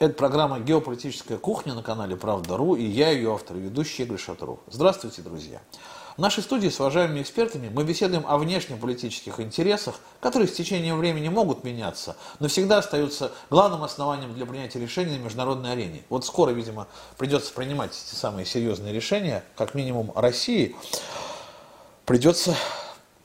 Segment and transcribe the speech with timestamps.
[0.00, 4.60] Это программа «Геополитическая кухня» на канале «Правда.ру» и я, ее автор ведущий Игорь Шатров.
[4.66, 5.60] Здравствуйте, друзья!
[6.16, 11.28] В нашей студии с уважаемыми экспертами мы беседуем о внешнеполитических интересах, которые с течением времени
[11.28, 16.02] могут меняться, но всегда остаются главным основанием для принятия решений на международной арене.
[16.08, 16.88] Вот скоро, видимо,
[17.18, 20.74] придется принимать эти самые серьезные решения, как минимум России.
[22.06, 22.56] Придется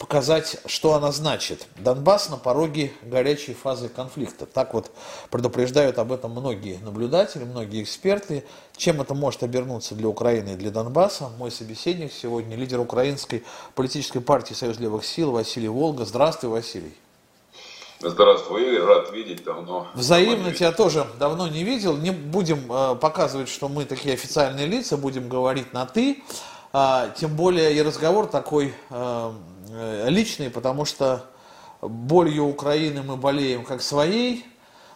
[0.06, 1.66] показать, что она значит.
[1.80, 4.46] Донбасс на пороге горячей фазы конфликта.
[4.46, 4.92] Так вот
[5.32, 8.44] предупреждают об этом многие наблюдатели, многие эксперты.
[8.78, 11.32] Чем это может обернуться для Украины и для Донбасса?
[11.40, 16.06] Мой собеседник сегодня, лидер украинской политической партии «Союз левых сил» Василий Волга.
[16.06, 16.94] Здравствуй, Василий.
[18.00, 19.88] Здравствуй, Игорь, рад видеть давно.
[19.96, 21.98] Взаимно тебя тоже давно не видел.
[21.98, 26.22] Не будем э, показывать, что мы такие официальные лица, будем говорить на «ты».
[26.78, 29.32] А, тем более и разговор такой э,
[29.78, 31.26] Э, личный, потому что
[31.82, 34.46] болью Украины мы болеем как своей,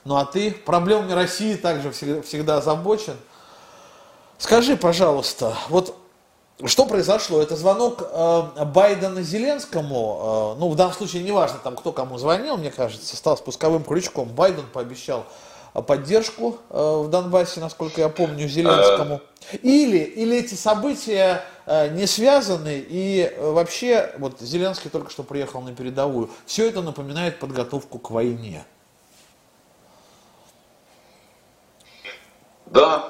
[0.05, 3.17] ну а ты проблемами России также всегда, всегда озабочен.
[4.37, 5.97] Скажи, пожалуйста, вот
[6.63, 7.41] что произошло?
[7.41, 12.55] Это звонок э, Байдена Зеленскому, э, ну в данном случае неважно там кто кому звонил,
[12.55, 14.29] мне кажется, стал спусковым крючком.
[14.29, 15.25] Байден пообещал
[15.73, 19.21] поддержку э, в Донбассе, насколько я помню, Зеленскому.
[19.61, 25.61] Или, или эти события э, не связаны, и э, вообще, вот Зеленский только что приехал
[25.61, 28.65] на передовую, все это напоминает подготовку к войне.
[32.65, 33.09] Да,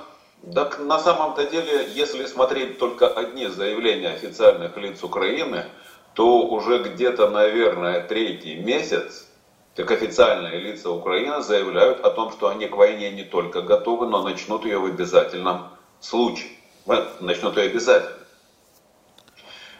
[0.53, 5.65] так на самом-то деле, если смотреть только одни заявления официальных лиц Украины,
[6.13, 9.28] то уже где-то, наверное, третий месяц
[9.75, 14.21] как официальные лица Украины заявляют о том, что они к войне не только готовы, но
[14.21, 16.51] начнут ее в обязательном случае.
[17.19, 18.17] Начнут ее обязательно.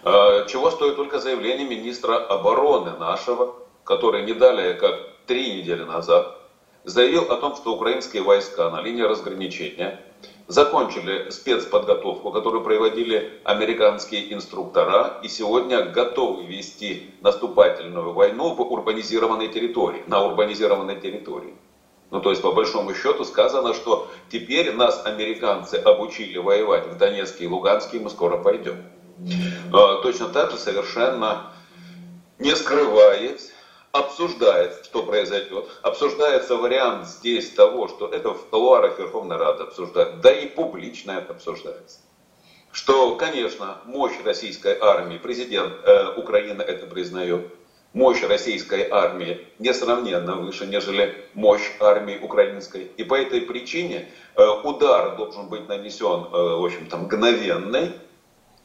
[0.03, 6.37] А, чего стоит только заявление министра обороны нашего, который не далее, как три недели назад,
[6.83, 10.01] заявил о том, что украинские войска на линии разграничения
[10.49, 20.03] закончили спецподготовку, которую проводили американские инструктора, и сегодня готовы вести наступательную войну в урбанизированной территории,
[20.07, 21.53] на урбанизированной территории.
[22.09, 27.43] Ну, то есть, по большому счету, сказано, что теперь нас американцы обучили воевать в Донецке
[27.43, 28.83] и Луганске, и мы скоро пойдем.
[29.71, 31.51] А, точно так же совершенно
[32.39, 33.51] не скрываясь,
[33.91, 35.65] обсуждается, что произойдет.
[35.81, 41.33] Обсуждается вариант здесь того, что это в кулуарах Верховной Рады обсуждают, да и публично это
[41.33, 41.99] обсуждается.
[42.71, 47.51] Что, конечно, мощь российской армии, президент э, Украины это признает,
[47.93, 52.91] мощь российской армии несравненно выше, нежели мощь армии украинской.
[52.97, 57.93] И по этой причине э, удар должен быть нанесен, э, в общем-то, мгновенный.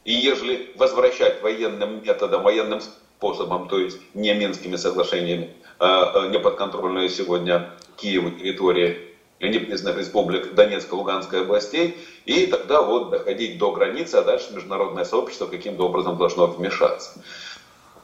[0.04, 6.38] И ежели возвращать военным методом, военным способом, то есть не Минскими соглашениями, а, а не
[6.38, 14.16] подконтрольная сегодня Киеву территории непризнанных республик Донецкой, Луганской областей, и тогда вот доходить до границы,
[14.16, 17.20] а дальше международное сообщество каким-то образом должно вмешаться.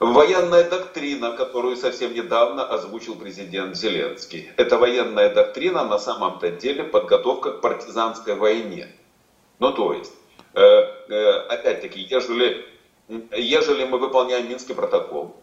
[0.00, 4.48] Военная доктрина, которую совсем недавно озвучил президент Зеленский.
[4.56, 8.88] Это военная доктрина на самом-то деле подготовка к партизанской войне.
[9.58, 10.12] Ну то есть,
[10.54, 12.64] э, э, опять-таки, ежели
[13.32, 15.36] ежели мы выполняем Минский протокол,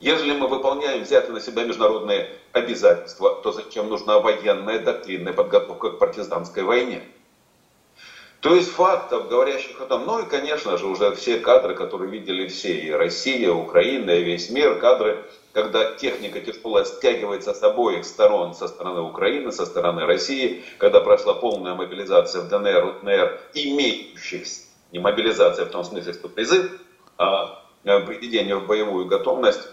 [0.00, 5.98] ежели мы выполняем взятые на себя международные обязательства, то зачем нужна военная доктринная подготовка к
[5.98, 7.02] партизанской войне?
[8.40, 12.48] То есть фактов, говорящих о том, ну и, конечно же, уже все кадры, которые видели
[12.48, 18.06] все, и Россия, и Украина, и весь мир, кадры, когда техника тяжелая стягивается с обоих
[18.06, 24.69] сторон, со стороны Украины, со стороны России, когда прошла полная мобилизация в ДНР, ЛНР, имеющихся
[24.92, 26.80] не мобилизация в том смысле, что призыв,
[27.16, 29.68] а э, приведение в боевую готовность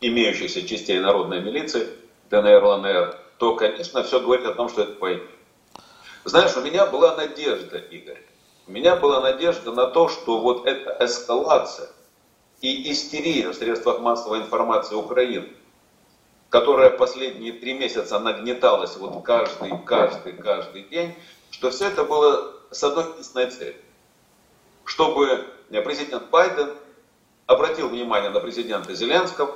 [0.00, 1.88] имеющихся частей народной милиции,
[2.30, 5.22] ДНР, ЛНР, то, конечно, все говорит о том, что это война.
[6.24, 8.22] Знаешь, у меня была надежда, Игорь,
[8.66, 11.88] у меня была надежда на то, что вот эта эскалация
[12.60, 15.48] и истерия в средствах массовой информации Украины,
[16.50, 21.14] которая последние три месяца нагнеталась вот каждый, каждый, каждый день,
[21.50, 23.76] что все это было с одной единственной целью
[24.86, 25.46] чтобы
[25.84, 26.72] президент Байден
[27.46, 29.54] обратил внимание на президента Зеленского,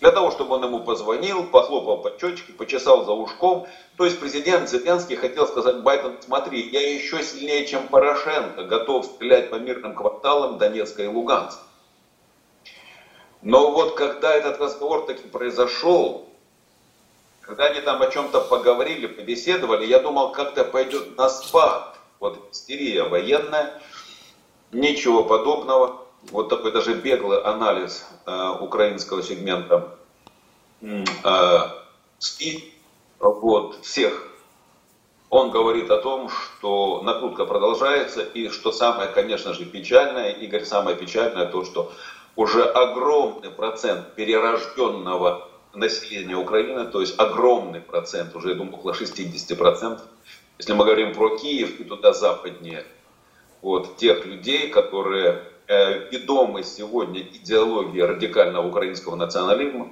[0.00, 3.66] для того, чтобы он ему позвонил, похлопал по чечке, почесал за ушком.
[3.96, 9.50] То есть президент Зеленский хотел сказать Байден, смотри, я еще сильнее, чем Порошенко, готов стрелять
[9.50, 11.62] по мирным кварталам Донецка и Луганска.
[13.42, 16.28] Но вот когда этот разговор таки произошел,
[17.40, 21.96] когда они там о чем-то поговорили, побеседовали, я думал, как-то пойдет на спад.
[22.20, 23.80] Вот истерия военная,
[24.72, 26.04] Ничего подобного.
[26.30, 29.94] Вот такой даже беглый анализ э, украинского сегмента
[30.82, 31.04] э,
[32.18, 32.74] СМИ,
[33.18, 34.28] вот, всех.
[35.30, 40.96] Он говорит о том, что накрутка продолжается, и что самое, конечно же, печальное, Игорь, самое
[40.96, 41.92] печальное то, что
[42.34, 50.00] уже огромный процент перерожденного населения Украины, то есть огромный процент, уже, я думаю, около 60%,
[50.58, 52.84] если мы говорим про Киев и туда западнее,
[53.62, 59.90] вот, тех людей, которые э, ведомы сегодня идеологией радикального украинского национализма,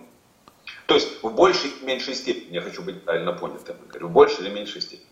[0.86, 4.46] то есть в большей или меньшей степени, я хочу быть правильно понятым, говорю, в большей
[4.46, 5.08] или меньшей степени.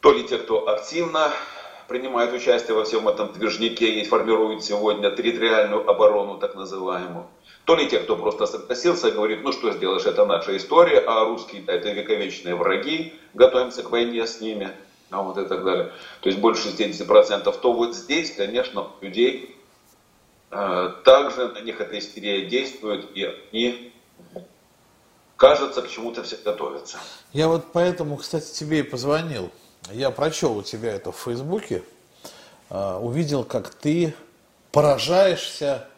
[0.00, 1.32] То ли те, кто активно
[1.88, 7.26] принимает участие во всем этом движнике и формирует сегодня территориальную оборону, так называемую,
[7.64, 11.24] то ли те, кто просто согласился и говорит, ну что сделаешь, это наша история, а
[11.24, 14.70] русские это вековечные враги, готовимся к войне с ними,
[15.12, 15.92] а вот и так далее.
[16.20, 19.56] То есть больше 60%, то вот здесь, конечно, людей
[20.50, 23.92] э, также на них эта истерия действует, и они,
[25.36, 26.98] кажется, к чему-то все готовятся.
[27.32, 29.50] Я вот поэтому, кстати, тебе и позвонил.
[29.90, 31.82] Я прочел у тебя это в Фейсбуке,
[32.70, 34.14] э, увидел, как ты
[34.70, 35.88] поражаешься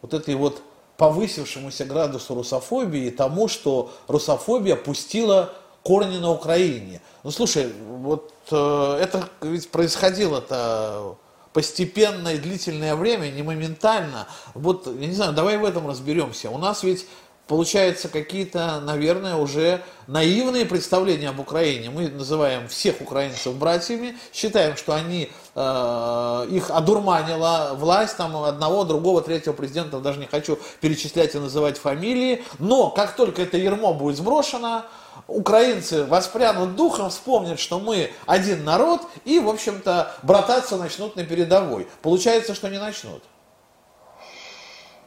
[0.00, 0.62] вот этой вот
[0.96, 5.52] повысившемуся градусу русофобии и тому, что русофобия пустила
[5.82, 7.00] корни на Украине.
[7.24, 11.16] Ну слушай, вот э, это ведь происходило-то
[11.52, 14.26] постепенно и длительное время, не моментально.
[14.54, 16.50] Вот, я не знаю, давай в этом разберемся.
[16.50, 17.06] У нас ведь
[17.46, 21.90] получается какие-то, наверное, уже наивные представления об Украине.
[21.90, 29.20] Мы называем всех украинцев братьями, считаем, что они э, их одурманила власть там одного, другого,
[29.20, 32.42] третьего президента, даже не хочу перечислять и называть фамилии.
[32.58, 34.84] Но как только это ермо будет сброшено,
[35.26, 41.88] украинцы воспрянут духом, вспомнят, что мы один народ и, в общем-то, брататься начнут на передовой.
[42.02, 43.22] Получается, что не начнут.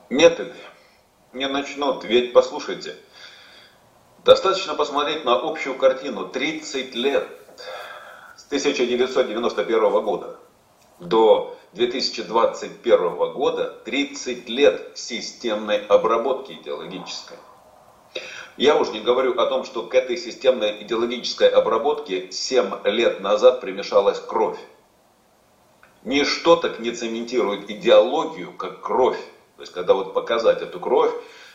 [0.09, 0.39] Нет,
[1.33, 2.03] не начнут.
[2.03, 2.95] Ведь, послушайте,
[4.23, 6.27] достаточно посмотреть на общую картину.
[6.27, 7.27] 30 лет
[8.37, 10.37] с 1991 года
[10.99, 17.37] до 2021 года 30 лет системной обработки идеологической.
[18.57, 23.59] Я уже не говорю о том, что к этой системной идеологической обработке 7 лет назад
[23.59, 24.57] примешалась кровь.
[26.05, 29.19] Ничто так не цементирует идеологию, как кровь.
[29.57, 31.11] То есть, когда вот показать эту кровь,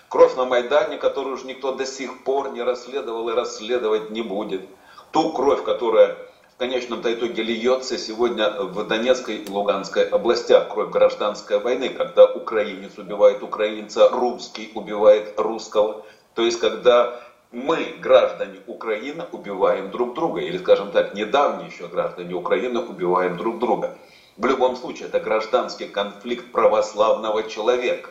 [0.09, 4.69] кровь на Майдане, которую уже никто до сих пор не расследовал и расследовать не будет.
[5.11, 6.19] Ту кровь, которая
[6.55, 10.69] в конечном-то итоге льется сегодня в Донецкой и Луганской областях.
[10.69, 16.05] Кровь гражданской войны, когда украинец убивает украинца, русский убивает русского.
[16.41, 17.21] То есть, когда
[17.53, 20.41] мы, граждане Украины, убиваем друг друга.
[20.41, 23.99] Или, скажем так, недавние еще граждане Украины убиваем друг друга.
[24.39, 28.09] В любом случае, это гражданский конфликт православного человека.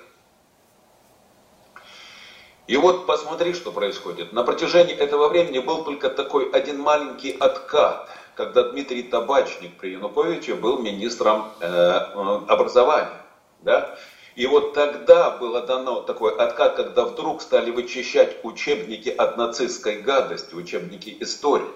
[2.68, 4.32] И вот посмотри, что происходит.
[4.32, 10.54] На протяжении этого времени был только такой один маленький откат, когда Дмитрий Табачник при Януковиче
[10.54, 13.26] был министром э, э образования.
[13.64, 13.98] Да?
[14.40, 20.56] И вот тогда было дано такой откат, когда вдруг стали вычищать учебники от нацистской гадости,
[20.56, 21.68] учебники истории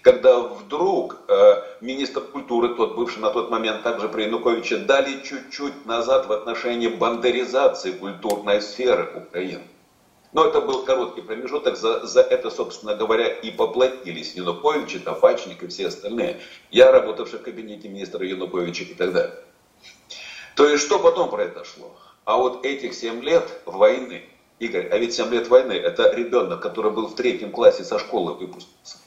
[0.00, 5.86] когда вдруг э, министр культуры, тот бывший на тот момент также при Януковиче, дали чуть-чуть
[5.86, 9.62] назад в отношении бандеризации культурной сферы Украины.
[10.32, 15.68] Но это был короткий промежуток, за, за это, собственно говоря, и поплатились Янукович, Табачник и
[15.68, 16.40] все остальные.
[16.72, 19.34] Я работавший в кабинете министра Януковича и так далее.
[20.54, 21.94] То есть что потом произошло?
[22.24, 24.24] А вот этих 7 лет войны,
[24.58, 28.34] Игорь, а ведь 7 лет войны, это ребенок, который был в третьем классе со школы
[28.34, 28.98] выпустился.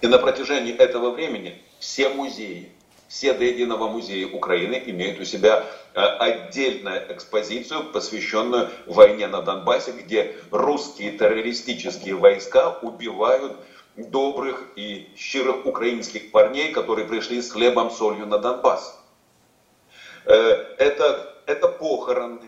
[0.00, 2.70] И на протяжении этого времени все музеи,
[3.08, 9.92] все до единого музея Украины имеют у себя э, отдельную экспозицию, посвященную войне на Донбассе,
[9.92, 13.56] где русские террористические войска убивают
[13.96, 18.96] добрых и щирых украинских парней, которые пришли с хлебом, солью на Донбасс.
[20.28, 22.40] Э, это, это похороны.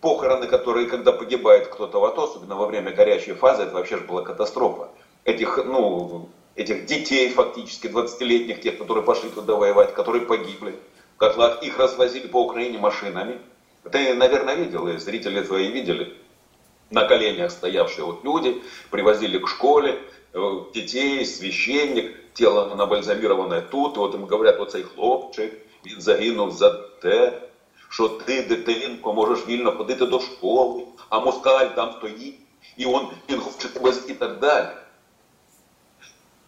[0.00, 4.04] Похороны, которые, когда погибает кто-то в АТО, особенно во время горячей фазы, это вообще же
[4.04, 4.88] была катастрофа.
[5.24, 10.74] Этих, ну, этих детей фактически, 20-летних, тех, которые пошли туда воевать, которые погибли
[11.14, 13.38] в котлах, их развозили по Украине машинами.
[13.90, 16.16] Ты, наверное, видел, и зрители твои видели,
[16.90, 20.00] на коленях стоявшие вот люди, привозили к школе
[20.32, 20.40] э,
[20.74, 25.52] детей, священник, тело набальзамированное тут, и вот им говорят, оцей хлопчик,
[25.85, 26.69] він загинув за
[27.01, 27.41] те,
[27.89, 32.39] що ти, дитинко, можеш вільно ходити до школи, а москаль там стоїть,
[32.77, 34.67] і он, він хоче тебе і так далі.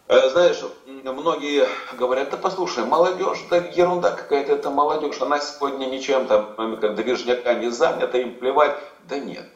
[0.08, 1.66] Э, знаешь, многие
[1.98, 7.54] говорят, да послушай, молодежь, да ерунда какая-то это молодежь, она сегодня ничем там, как движняка
[7.54, 8.78] не занята, им плевать.
[9.08, 9.48] Да нет.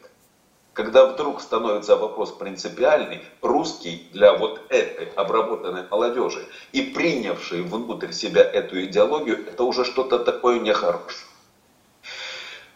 [0.76, 8.42] когда вдруг становится вопрос принципиальный, русский для вот этой обработанной молодежи и принявшей внутрь себя
[8.42, 11.24] эту идеологию, это уже что-то такое нехорошее.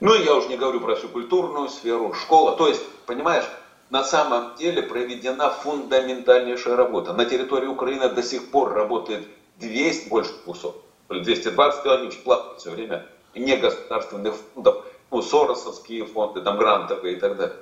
[0.01, 2.57] Ну и я уже не говорю про всю культурную сферу, школа.
[2.57, 3.45] То есть, понимаешь,
[3.91, 7.13] на самом деле проведена фундаментальнейшая работа.
[7.13, 9.29] На территории Украины до сих пор работает
[9.59, 10.73] 200, больше 200,
[11.11, 17.57] 220, они платят все время, негосударственных фондов, ну, соросовские фонды, там, грантовые и так далее.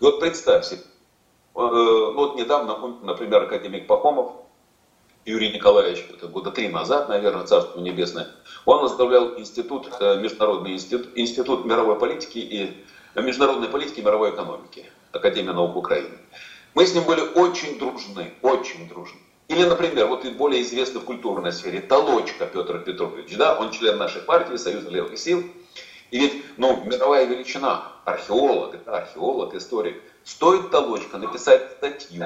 [0.00, 0.84] И вот представь себе, э,
[1.54, 4.32] вот недавно, например, академик Пахомов,
[5.24, 8.28] Юрий Николаевич, это года три назад, наверное, Царство Небесное,
[8.64, 14.86] он возглавлял институт, э, Международный институт, институт мировой политики и международной политики и мировой экономики,
[15.12, 16.16] Академия наук Украины.
[16.74, 19.18] Мы с ним были очень дружны, очень дружны.
[19.48, 23.96] Или, например, вот и более известный в культурной сфере Толочка Петр Петрович, да, он член
[23.96, 25.42] нашей партии, Союза левых сил.
[26.10, 30.02] И ведь, ну, мировая величина, археолог, это археолог, историк.
[30.24, 32.24] Стоит Толочка написать статью,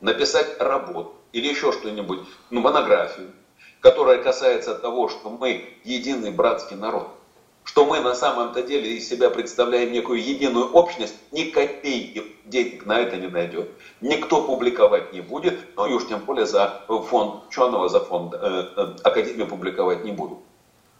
[0.00, 3.32] написать работу или еще что-нибудь, ну, монографию,
[3.80, 7.08] которая касается того, что мы единый братский народ–
[7.64, 12.98] что мы на самом-то деле из себя представляем некую единую общность, ни копейки денег на
[12.98, 13.70] это не найдет.
[14.00, 18.38] Никто публиковать не будет, но и уж тем более за фонд ученого, за фонд э,
[18.76, 20.42] э, Академии публиковать не буду.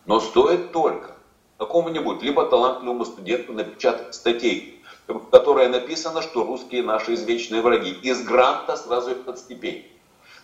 [0.07, 1.12] Но стоит только
[1.63, 7.91] какому-нибудь, либо талантливому студенту напечатать статей, в которой написано, что русские наши извечные враги.
[7.91, 9.87] Из гранта сразу этот степень.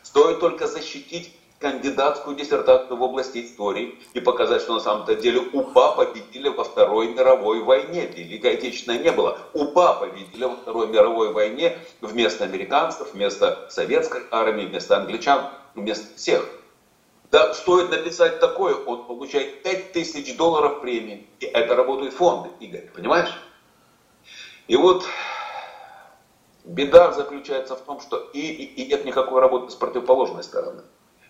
[0.02, 5.92] Стоит только защитить кандидатскую диссертацию в области истории и показать, что на самом-то деле УПА
[5.96, 8.06] победили во Второй мировой войне.
[8.06, 9.38] Великой Отечественной не было.
[9.54, 16.48] УПА победили во Второй мировой войне вместо американцев, вместо советской армии, вместо англичан, вместо всех.
[17.30, 21.26] Да, стоит написать такое, он получает 5000 долларов премии.
[21.40, 23.32] И это работают фонды, Игорь, понимаешь?
[24.66, 25.04] И вот
[26.64, 30.82] беда заключается в том, что и, и, и нет никакой работы с противоположной стороны.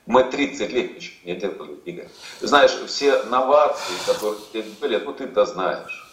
[0.06, 2.08] Мы 30 лет ничего не делали, Игорь.
[2.40, 6.04] Знаешь, все новации, которые были, ну ты-то знаешь.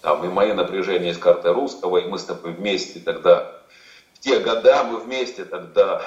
[0.00, 3.61] Там и мои напряжения с картой русского, и мы с тобой вместе тогда,
[4.22, 6.00] те года мы вместе тогда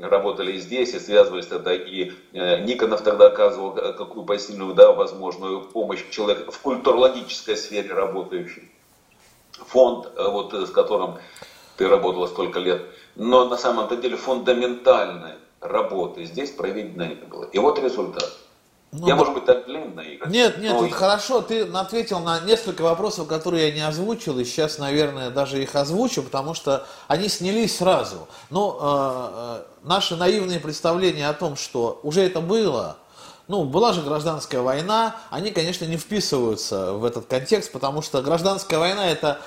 [0.00, 6.04] работали здесь и связывались тогда, и э, Никонов тогда оказывал какую посильную, да, возможную помощь
[6.10, 8.70] человеку в культурологической сфере работающий.
[9.52, 11.16] Фонд, э, вот с которым
[11.78, 12.82] ты работала столько лет.
[13.16, 17.44] Но на самом-то деле фундаментальное работы здесь проведено не было.
[17.44, 18.30] И вот результат.
[18.92, 20.28] Ну, я, может быть, так длинно, Игорь.
[20.28, 20.86] Нет, нет, но...
[20.90, 25.74] хорошо, ты ответил на несколько вопросов, которые я не озвучил, и сейчас, наверное, даже их
[25.74, 28.28] озвучу, потому что они снялись сразу.
[28.50, 32.98] Но э, э, наши наивные представления о том, что уже это было,
[33.48, 38.78] ну, была же гражданская война, они, конечно, не вписываются в этот контекст, потому что гражданская
[38.78, 39.40] война это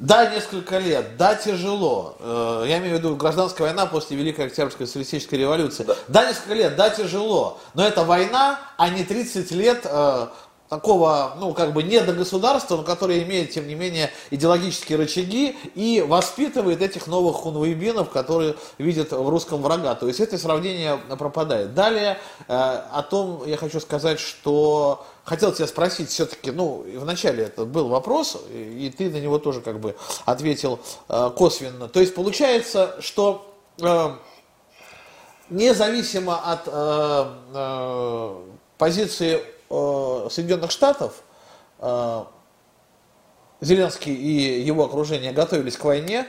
[0.00, 2.16] да, несколько лет, да, тяжело.
[2.20, 5.84] Э, я имею в виду гражданская война после Великой Октябрьской социалистической революции.
[5.84, 5.94] Да.
[6.08, 7.60] да, несколько лет, да, тяжело.
[7.74, 10.28] Но это война, а не 30 лет э,
[10.70, 15.54] такого, ну, как бы не до государства, но которое имеет, тем не менее, идеологические рычаги
[15.74, 19.94] и воспитывает этих новых хунвейбинов, которые видят в русском врага.
[19.96, 21.74] То есть это сравнение пропадает.
[21.74, 22.16] Далее
[22.48, 27.86] э, о том я хочу сказать, что хотел тебя спросить все-таки, ну, вначале это был
[27.86, 29.94] вопрос, и ты на него тоже как бы
[30.24, 31.88] ответил э, косвенно.
[31.88, 34.10] То есть получается, что э,
[35.48, 38.34] независимо от э,
[38.76, 41.22] позиции Соединенных Штатов
[43.60, 46.26] Зеленский и его окружение готовились к войне,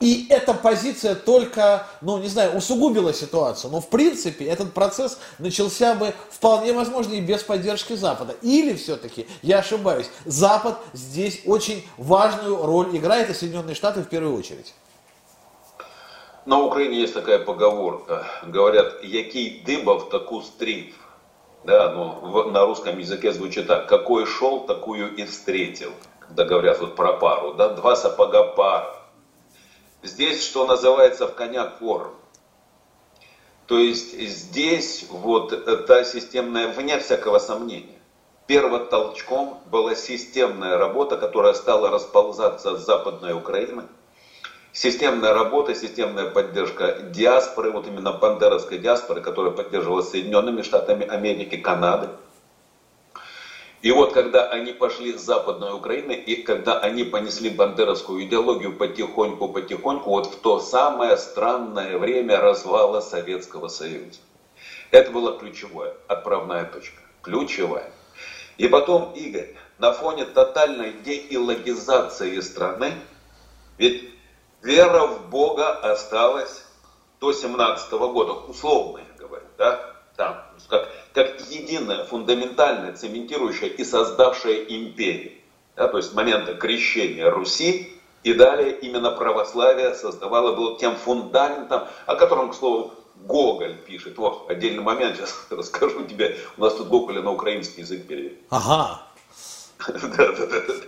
[0.00, 3.70] и эта позиция только, ну не знаю, усугубила ситуацию.
[3.70, 8.34] Но в принципе этот процесс начался бы вполне возможно и без поддержки Запада.
[8.40, 14.36] Или все-таки, я ошибаюсь, Запад здесь очень важную роль играет, и Соединенные Штаты в первую
[14.38, 14.74] очередь.
[16.46, 18.26] На Украине есть такая поговорка.
[18.46, 20.94] Говорят, який дыбов, таку стрит
[21.64, 26.96] да, в, на русском языке звучит так, какой шел, такую и встретил, когда говорят вот
[26.96, 28.99] про пару, да, два сапога пара.
[30.02, 32.14] Здесь, что называется, в коня корм.
[33.66, 37.98] То есть здесь вот та системная, вне всякого сомнения,
[38.46, 43.84] первым толчком была системная работа, которая стала расползаться с Западной Украины–
[44.72, 52.08] системная работа, системная поддержка диаспоры, вот именно бандеровской диаспоры, которая поддерживалась Соединенными Штатами Америки, Канады.
[53.82, 60.10] И вот когда они пошли с Западной Украины, и когда они понесли бандеровскую идеологию потихоньку-потихоньку,
[60.10, 64.20] вот в то самое странное время развала Советского Союза.
[64.90, 67.00] Это была ключевая, отправная точка.
[67.22, 67.90] Ключевая.
[68.58, 72.92] И потом, Игорь, на фоне тотальной деилогизации страны,
[73.78, 74.10] ведь
[74.62, 76.66] Вера в Бога осталась
[77.18, 84.64] до 17 года, условно я говорю, да, там, как, как единая, фундаментальная, цементирующая и создавшая
[84.64, 85.32] империю.
[85.76, 92.16] Да, то есть момента крещения Руси и далее именно православие создавало, было тем фундаментом, о
[92.16, 92.92] котором, к слову,
[93.24, 94.18] Гоголь пишет.
[94.18, 96.36] Вот, отдельный момент сейчас расскажу тебе.
[96.56, 98.38] У нас тут Гоголя на украинский язык перевели.
[98.50, 99.02] Ага.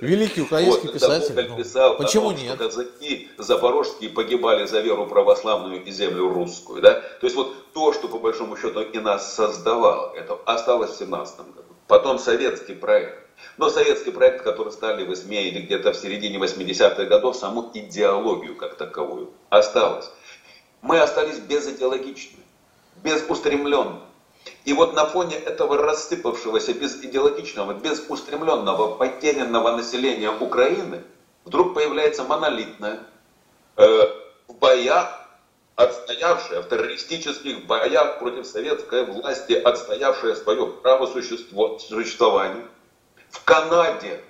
[0.00, 1.48] Великий украинский вот, писатель.
[1.48, 2.58] Ну, писал Почему том, нет?
[2.58, 6.82] Казаки запорожские погибали за веру православную и землю русскую.
[6.82, 6.94] Да?
[6.94, 11.38] То есть вот то, что по большому счету и нас создавало, это осталось в 17
[11.38, 11.74] году.
[11.86, 13.18] Потом советский проект.
[13.56, 18.56] Но советский проект, который стали в СМИ или где-то в середине 80-х годов, саму идеологию
[18.56, 20.10] как таковую осталось.
[20.80, 22.38] Мы остались безидеологичны,
[23.02, 24.00] безустремленны.
[24.64, 31.02] И вот на фоне этого рассыпавшегося безидеологичного, безустремленного, потерянного населения Украины
[31.44, 33.00] вдруг появляется монолитная,
[33.76, 34.02] э,
[34.48, 35.22] в боях
[35.76, 42.66] отстоявшая, в террористических боях против советской власти, отстоявшая свое право существо, существования,
[43.30, 44.22] в Канаде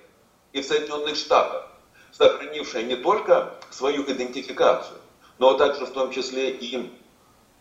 [0.53, 1.67] и в Соединенных Штатах,
[2.11, 4.97] сохранившая не только свою идентификацию,
[5.37, 6.91] но также в том числе и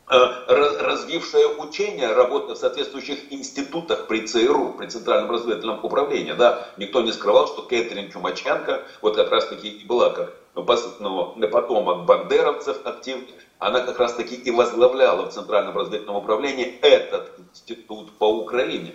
[0.08, 0.16] э,
[0.48, 6.32] развившая учение, работа в соответствующих институтах при ЦРУ, при Центральном разведывательном управлении.
[6.32, 11.48] Да, никто не скрывал, что Кэтрин Чумаченко вот как раз таки и была как ну,
[11.48, 13.28] потомок бандеровцев активных,
[13.58, 18.94] она как раз таки и возглавляла в Центральном разведывательном управлении этот институт по Украине,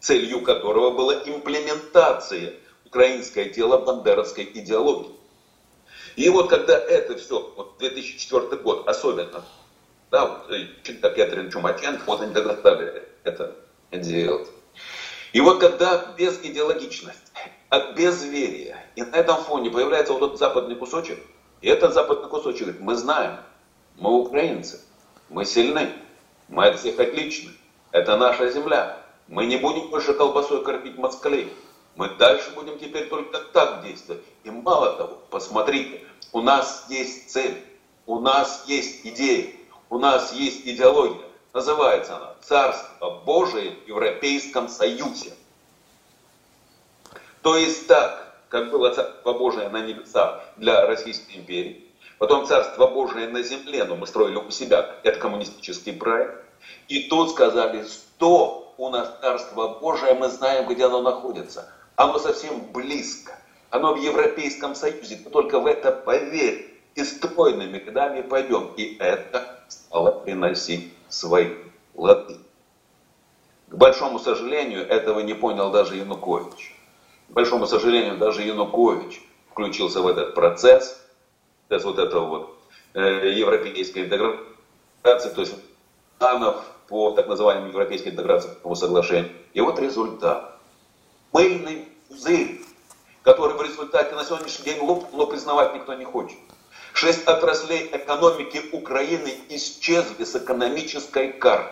[0.00, 2.54] целью которого была имплементация
[2.86, 5.12] украинское тело бандеровской идеологии.
[6.16, 9.44] И вот когда это все, вот 2004 год особенно,
[10.10, 10.48] да, вот,
[11.00, 13.56] как Кэтрин Чумаченко, вот они тогда стали это
[13.92, 14.48] делать.
[15.32, 17.20] И вот когда без идеологичности,
[17.68, 21.18] от безверия, и на этом фоне появляется вот этот западный кусочек,
[21.60, 23.38] и этот западный кусочек говорит, мы знаем,
[23.96, 24.80] мы украинцы,
[25.28, 25.92] мы сильны,
[26.48, 27.50] мы от всех отличны,
[27.90, 28.98] это наша земля,
[29.28, 31.52] мы не будем больше колбасой кормить москалей,
[31.96, 34.22] мы дальше будем теперь только так действовать.
[34.44, 37.56] И мало того, посмотрите, у нас есть цель,
[38.06, 39.50] у нас есть идея,
[39.90, 41.26] у нас есть идеология.
[41.52, 45.32] Называется она «Царство Божие в Европейском Союзе».
[47.42, 51.84] То есть так, как было Царство Божие на небесах для Российской империи,
[52.18, 56.44] потом Царство Божие на земле, но мы строили у себя, это коммунистический проект,
[56.88, 61.70] и тут сказали, что у нас Царство Божие, мы знаем, где оно находится.
[61.96, 63.38] Оно совсем близко.
[63.70, 65.16] Оно в Европейском Союзе.
[65.16, 66.75] Только в это поверь.
[66.96, 68.72] И стройными рядами пойдем.
[68.76, 71.50] И это стало приносить свои
[71.94, 72.38] лады.
[73.68, 76.74] К большому сожалению, этого не понял даже Янукович.
[77.28, 81.00] К большому сожалению, даже Янукович включился в этот процесс,
[81.68, 82.58] без вот этого вот
[82.94, 85.54] э, европейской интеграции, то есть
[86.18, 89.32] планов по так называемому европейской интеграции соглашению.
[89.52, 90.58] И вот результат
[91.32, 92.60] мыльный пузырь,
[93.22, 96.38] который в результате на сегодняшний день лопнул, признавать никто не хочет.
[96.96, 101.70] Шесть отраслей экономики Украины исчезли с экономической карты.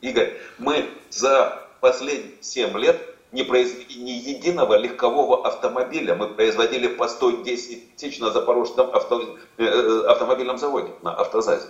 [0.00, 3.00] Игорь, мы за последние 7 лет
[3.30, 6.16] не произвели ни единого легкового автомобиля.
[6.16, 11.68] Мы производили по 110 тысяч на Запорожском авто, э, э, автомобильном заводе, на автозазе.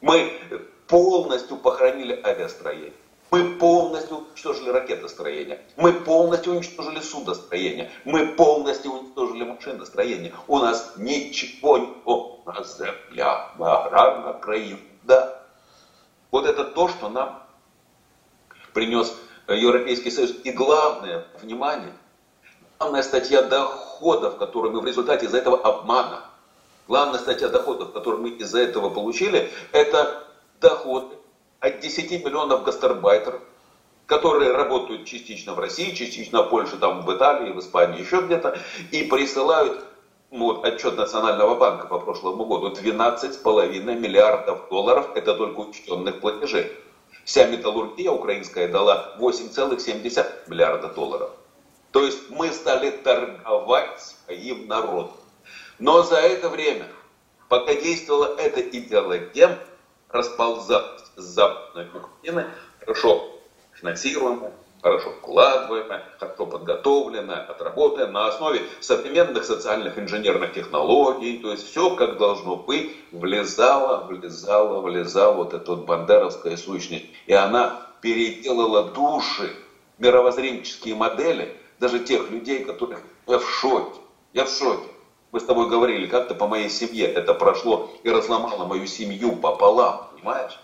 [0.00, 0.32] Мы
[0.88, 2.92] полностью похоронили авиастроение.
[3.32, 5.62] Мы полностью уничтожили ракетостроение.
[5.78, 7.90] Мы полностью уничтожили судостроение.
[8.04, 10.34] Мы полностью уничтожили машиностроение.
[10.48, 11.88] У нас ничего не...
[12.04, 14.78] О, у нас земля, мы аграрная краина.
[15.04, 15.42] Да.
[16.30, 17.42] Вот это то, что нам
[18.74, 19.16] принес
[19.48, 20.34] Европейский Союз.
[20.44, 21.94] И главное, внимание,
[22.78, 26.22] главная статья доходов, которую мы в результате из-за этого обмана,
[26.86, 30.22] главная статья доходов, которую мы из-за этого получили, это
[30.60, 31.16] доходы
[31.62, 33.40] от 10 миллионов гастарбайтеров,
[34.06, 38.58] которые работают частично в России, частично в Польше, там в Италии, в Испании, еще где-то,
[38.90, 39.84] и присылают
[40.32, 46.72] ну, вот, отчет Национального банка по прошлому году, 12,5 миллиардов долларов, это только учтенных платежей.
[47.24, 51.30] Вся металлургия украинская дала 8,7 миллиарда долларов.
[51.92, 55.12] То есть мы стали торговать своим народом.
[55.78, 56.88] Но за это время,
[57.48, 59.58] пока действовала эта идеология,
[60.08, 62.46] расползалась с западной Украины,
[62.80, 63.32] хорошо
[63.74, 71.94] финансируемая, хорошо вкладываемая, хорошо подготовленная, отработанная на основе современных социальных инженерных технологий, то есть все
[71.96, 77.06] как должно быть, влезало, влезало, влезало вот эта вот бандеровская сущность.
[77.26, 79.54] И она переделала души,
[79.98, 84.00] мировоззренческие модели, даже тех людей, которых я в шоке,
[84.32, 84.88] я в шоке.
[85.30, 90.10] Мы с тобой говорили, как-то по моей семье это прошло и разломало мою семью пополам,
[90.12, 90.58] понимаешь?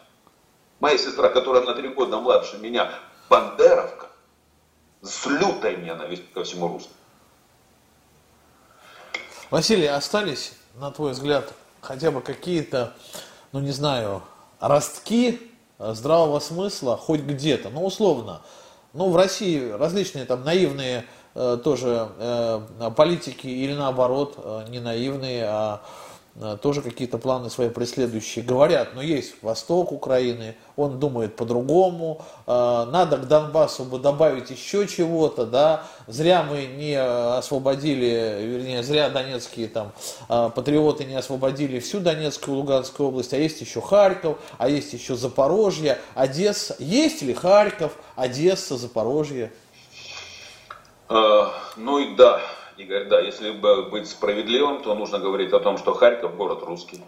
[0.81, 2.91] Моя сестра, которая на три года младше меня,
[3.29, 4.07] бандеровка,
[5.03, 6.95] с лютой ненавистью ко всему русскому.
[9.51, 12.93] Василий, остались, на твой взгляд, хотя бы какие-то,
[13.53, 14.23] ну не знаю,
[14.61, 18.43] ростки здравого смысла хоть где-то, ну условно,
[18.93, 25.45] ну в России различные там наивные э, тоже э, политики или наоборот э, не наивные,
[25.47, 25.83] а
[26.63, 33.17] тоже какие-то планы свои преследующие говорят, но есть восток Украины, он думает по-другому, э, надо
[33.17, 39.93] к Донбассу бы добавить еще чего-то, да, зря мы не освободили, вернее, зря донецкие там
[40.29, 44.93] э, патриоты не освободили всю Донецкую и Луганскую область, а есть еще Харьков, а есть
[44.93, 49.53] еще Запорожье, Одесса, есть ли Харьков, Одесса, Запорожье?
[51.09, 52.43] Ну и да,
[52.79, 57.03] Игорь, да, если быть справедливым, то нужно говорить о том, что Харьков город русский.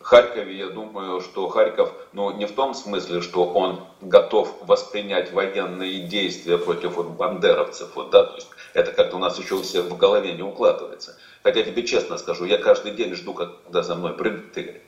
[0.00, 6.00] Харькове, я думаю, что Харьков, ну не в том смысле, что он готов воспринять военные
[6.00, 9.86] действия против вот, бандеровцев, вот, да, то есть это как-то у нас еще у всех
[9.86, 11.18] в голове не укладывается.
[11.42, 14.82] Хотя тебе честно скажу, я каждый день жду, когда за мной придут Игорь.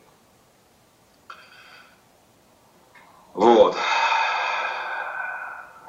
[3.35, 3.75] Вот.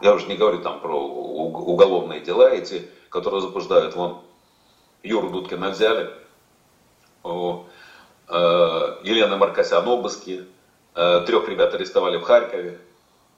[0.01, 3.95] Я уже не говорю там про уголовные дела эти, которые возбуждают.
[3.95, 4.21] Вон,
[5.03, 6.11] Юру Дудкина взяли,
[7.23, 7.65] о,
[8.27, 10.45] э, Елена Маркосян обыски,
[10.95, 12.79] э, трех ребят арестовали в Харькове,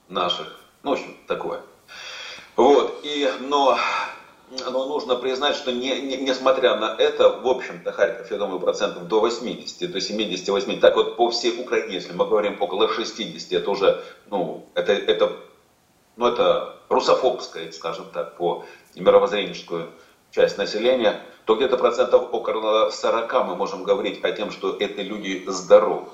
[0.08, 1.62] наших, ну, в общем, такое.
[2.56, 3.78] Вот, и, но,
[4.70, 9.08] но нужно признать, что не, не, несмотря на это, в общем-то, Харьков, я думаю, процентов
[9.08, 13.72] до 80, до 78, так вот по всей Украине, если мы говорим около 60, это
[13.72, 15.38] уже, ну, это, это,
[16.18, 19.90] ну, это русофобское, скажем так, по мировоззренческую
[20.32, 25.44] часть населения, то где-то процентов около 40 мы можем говорить о том, что это люди
[25.48, 26.10] здоровы.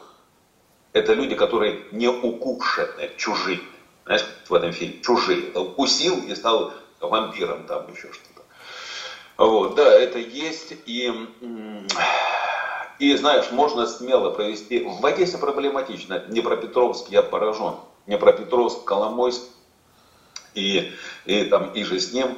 [0.94, 3.60] Это люди, которые не укушены, чужие.
[4.06, 5.52] Знаешь, в этом фильме, чужие.
[5.54, 8.44] Укусил и стал вампиром, там еще что-то.
[9.38, 10.74] Вот, да, это есть.
[10.86, 11.12] И,
[13.00, 14.86] и знаешь, можно смело провести...
[14.86, 16.20] В Одессе проблематично.
[16.20, 17.76] Днепропетровск я поражен.
[18.06, 19.42] Днепропетровск, Коломойск
[20.54, 20.94] и,
[21.26, 22.38] и там и же с ним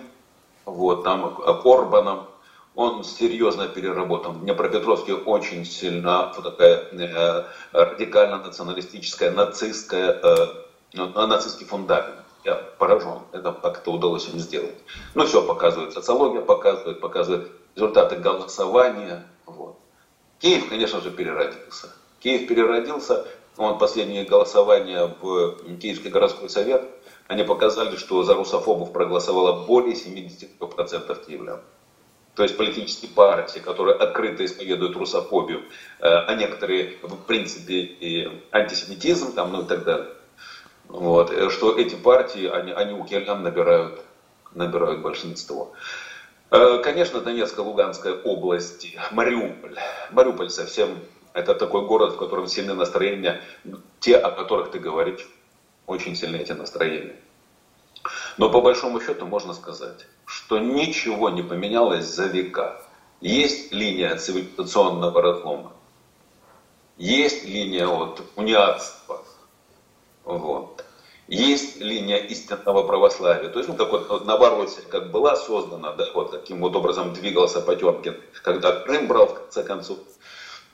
[0.67, 2.27] вот, там Орбаном,
[2.75, 4.33] он серьезно переработан.
[4.33, 10.47] В Днепропетровске очень сильно вот такая э, радикально-националистическая, нацистская, э,
[10.93, 12.19] нацистский фундамент.
[12.43, 14.75] Я поражен, это, как это удалось им сделать.
[15.15, 19.25] Ну, все показывает, социология показывает, показывает результаты голосования.
[19.45, 19.79] Вот.
[20.39, 21.93] Киев, конечно же, переродился.
[22.19, 23.25] Киев переродился,
[23.55, 26.83] он последнее голосование в Киевский городской совет–
[27.27, 31.61] они показали, что за русофобов проголосовало более 70% киевлян.
[32.35, 35.63] То есть политические партии, которые открыто исповедуют русофобию,
[35.99, 40.09] э, а некоторые, в принципе, и антисемитизм, там, ну и так далее.
[40.87, 44.01] Вот, э, что эти партии, они, они у киевлян набирают,
[44.53, 45.73] набирают большинство.
[46.51, 49.75] Э, конечно, Донецкая, Луганская области, Мариуполь.
[50.11, 50.99] Мариуполь совсем,
[51.33, 53.41] это такой город, в котором сильное настроение,
[53.99, 55.27] те, о которых ты говоришь
[55.87, 57.15] очень сильные эти настроения.
[58.37, 62.81] Но по большому счету можно сказать, что ничего не поменялось за века.
[63.19, 65.73] Есть линия цивилизационного разлома,
[66.97, 69.23] есть линия вот, униатства,
[70.23, 70.83] вот.
[71.27, 73.49] есть линия истинного православия.
[73.49, 77.59] То есть, ну, как вот наоборот, как была создана, да, вот таким вот образом двигался
[77.59, 79.97] Потемкин, когда Крым брал в конце концов,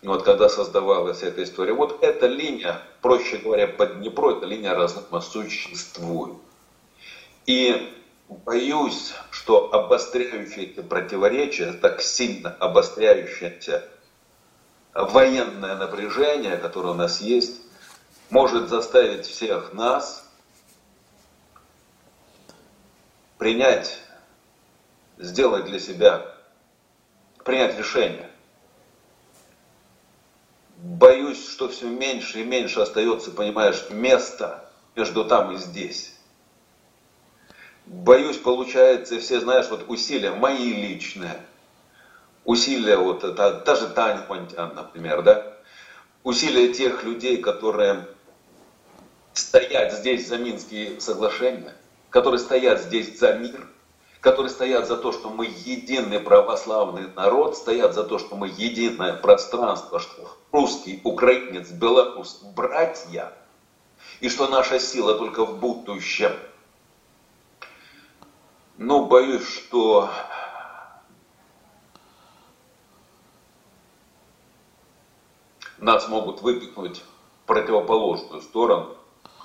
[0.04, 1.74] вот когда создавалась эта история.
[1.74, 6.36] Вот эта линия, проще говоря, под Днепро, эта линия разлома существует.
[7.46, 7.90] И
[8.28, 13.90] боюсь, что обостряющиеся противоречия, так сильно обостряющееся
[14.94, 17.62] военное напряжение, которое у нас есть,
[18.30, 20.30] может заставить всех нас
[23.38, 24.00] принять,
[25.18, 26.26] сделать для себя,
[27.46, 28.33] принять решение
[30.84, 36.14] боюсь, что все меньше и меньше остается, понимаешь, места между там и здесь.
[37.86, 41.40] Боюсь, получается, все, знаешь, вот усилия мои личные,
[42.44, 45.58] усилия вот, та, та же Таня Понтян, например, да,
[46.24, 48.06] усилия тех людей, которые
[49.34, 51.74] стоят здесь за Минские соглашения,
[52.10, 53.68] которые стоят здесь за мир,
[54.24, 59.14] которые стоят за то, что мы единый православный народ, стоят за то, что мы единое
[59.14, 63.34] пространство, что русский, украинец, белорус, братья,
[64.22, 66.32] и что наша сила только в будущем.
[68.78, 70.10] Но боюсь, что
[75.80, 77.04] нас могут выпихнуть
[77.44, 78.96] в противоположную сторону,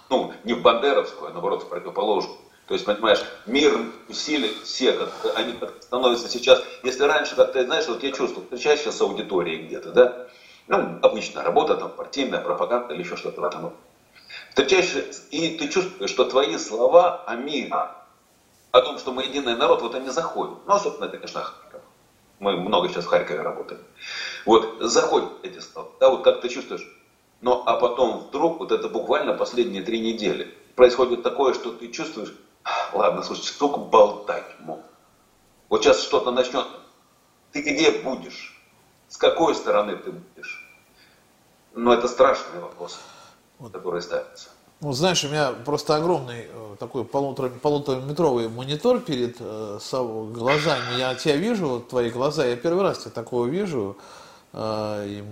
[0.09, 2.48] ну, не в бандеровскую, а наоборот, в противоположную.
[2.69, 7.89] То есть, понимаешь, мир усилит все, как, они становятся сейчас, если раньше, как ты знаешь,
[7.89, 10.27] вот я чувствую, встречаешься с аудиторией где-то, да,
[10.67, 13.73] ну, обычно работа, там, партийная пропаганда или еще что-то в этом.
[14.51, 19.81] Встречаешься, и ты чувствуешь, что твои слова о мире, о том, что мы единый народ,
[19.81, 20.59] вот они заходят.
[20.67, 21.81] Ну, особенно это, конечно, Харьков.
[22.39, 23.81] Мы много сейчас в Харькове работаем.
[24.45, 26.87] Вот, заходят эти слова, да, вот как ты чувствуешь.
[27.41, 32.35] Но, а потом вдруг, вот это буквально последние три недели, происходит такое, что ты чувствуешь,
[32.93, 34.81] ладно, слушай, столько болтать мог.
[35.69, 36.67] Вот сейчас что-то начнет.
[37.53, 38.55] Ты где будешь?
[39.09, 40.65] С какой стороны ты будешь?
[41.75, 42.99] Но это страшный вопрос,
[43.59, 43.73] вот.
[43.73, 44.49] который ставится.
[44.81, 49.79] Ну, знаешь, у меня просто огромный э, такой полутора, полутораметровый монитор перед э,
[50.33, 50.99] глазами.
[50.99, 53.97] Я тебя вижу, вот твои глаза, я первый раз тебя такого вижу.
[54.53, 55.25] Э, и,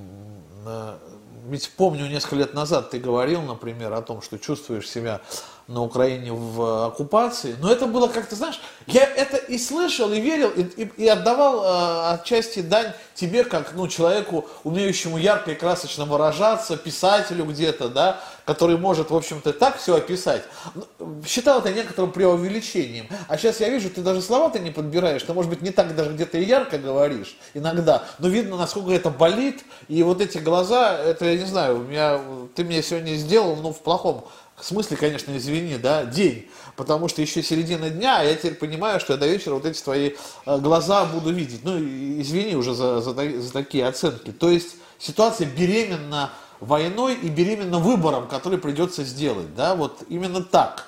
[0.67, 0.99] э,
[1.47, 5.21] ведь помню, несколько лет назад ты говорил, например, о том, что чувствуешь себя
[5.69, 7.57] на Украине в оккупации.
[7.61, 11.65] Но это было как-то, знаешь, я это и слышал, и верил, и, и, и отдавал
[11.65, 18.21] э, отчасти дань тебе, как ну, человеку, умеющему ярко и красочно выражаться, писателю где-то, да,
[18.45, 20.45] который может, в общем-то, так все описать.
[20.75, 23.09] Ну, считал это некоторым преувеличением.
[23.27, 26.13] А сейчас я вижу, ты даже слова-то не подбираешь, ты, может быть, не так даже
[26.13, 31.25] где-то и ярко говоришь иногда, но видно, насколько это болит, и вот эти глаза, это,
[31.25, 32.21] я не знаю, у меня,
[32.55, 34.27] ты мне сегодня сделал, ну, в плохом
[34.57, 39.01] в смысле, конечно, извини, да, день, потому что еще середина дня, а я теперь понимаю,
[39.01, 40.13] что я до вечера вот эти твои
[40.47, 41.61] э, глаза буду видеть.
[41.63, 44.33] Ну, извини уже за, за, за такие оценки.
[44.33, 50.87] То есть ситуация беременна войной и беременна выбором, который придется сделать, да, вот именно так.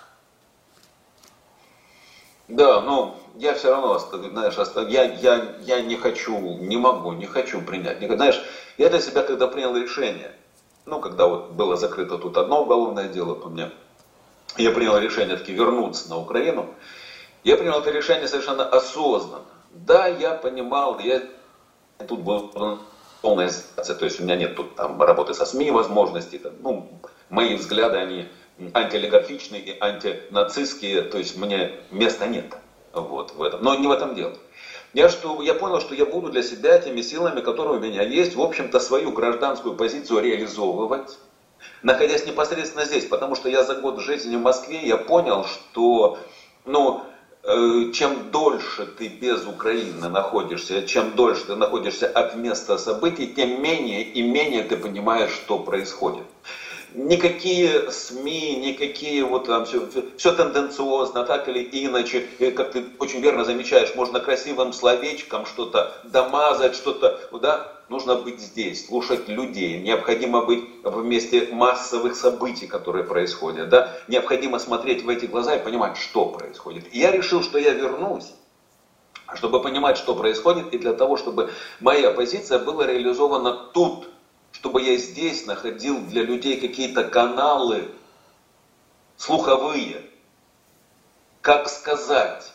[2.48, 4.54] Да, ну, я все равно, знаешь,
[4.88, 7.98] я, я, я не хочу, не могу, не хочу принять.
[8.00, 8.42] Знаешь,
[8.78, 10.32] я для себя когда принял решение,
[10.88, 13.70] ну, когда вот было закрыто тут одно уголовное дело по мне,
[14.56, 16.66] я принял решение таки вернуться на Украину,
[17.44, 19.44] я принял это решение совершенно осознанно.
[19.70, 21.22] Да, я понимал, я
[22.06, 22.80] тут был
[23.20, 26.90] полная ситуация, то есть у меня нет тут там работы со СМИ возможностей, там, ну,
[27.28, 28.28] мои взгляды, они
[28.74, 32.56] антиолигархичные и антинацистские, то есть мне места нет
[32.92, 33.62] вот в этом.
[33.62, 34.34] Но не в этом дело.
[34.94, 38.36] Я, что, я понял, что я буду для себя теми силами, которые у меня есть,
[38.36, 41.18] в общем-то, свою гражданскую позицию реализовывать,
[41.82, 46.16] находясь непосредственно здесь, потому что я за год жизни в Москве, я понял, что,
[46.64, 47.02] ну,
[47.42, 53.62] э, чем дольше ты без Украины находишься, чем дольше ты находишься от места событий, тем
[53.62, 56.24] менее и менее ты понимаешь, что происходит
[56.94, 63.20] никакие СМИ, никакие вот там все, все, тенденциозно, так или иначе, и, как ты очень
[63.20, 70.44] верно замечаешь, можно красивым словечком что-то домазать, что-то, да, нужно быть здесь, слушать людей, необходимо
[70.44, 75.96] быть в месте массовых событий, которые происходят, да, необходимо смотреть в эти глаза и понимать,
[75.96, 76.92] что происходит.
[76.92, 78.32] И я решил, что я вернусь,
[79.34, 84.08] чтобы понимать, что происходит, и для того, чтобы моя позиция была реализована тут,
[84.58, 87.88] чтобы я здесь находил для людей какие-то каналы
[89.16, 90.02] слуховые.
[91.42, 92.52] Как сказать?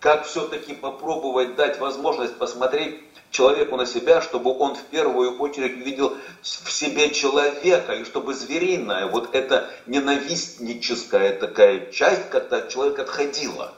[0.00, 6.16] Как все-таки попробовать дать возможность посмотреть человеку на себя, чтобы он в первую очередь видел
[6.42, 13.72] в себе человека, и чтобы звериная, вот эта ненавистническая такая часть, когда человек отходила.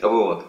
[0.00, 0.46] Вот.